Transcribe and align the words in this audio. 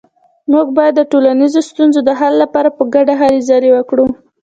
موږ 0.51 0.67
باید 0.77 0.93
د 0.97 1.01
ټولنیزو 1.11 1.59
ستونزو 1.69 1.99
د 2.03 2.09
حل 2.19 2.33
لپاره 2.43 2.69
په 2.77 2.83
ګډه 2.93 3.13
هلې 3.21 3.39
ځلې 3.49 3.69
وکړو 3.73 4.05